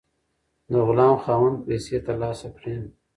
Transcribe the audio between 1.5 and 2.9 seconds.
پیسې ترلاسه کړې.